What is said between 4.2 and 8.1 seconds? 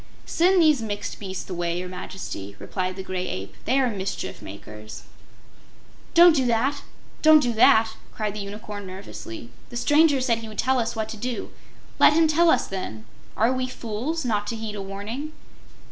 makers." "Don't do that don't do that!"